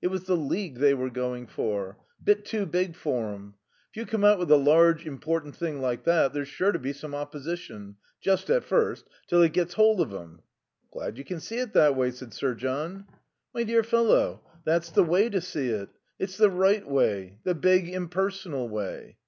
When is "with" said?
4.38-4.50